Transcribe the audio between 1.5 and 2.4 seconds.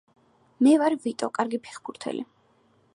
ფეხბურთელი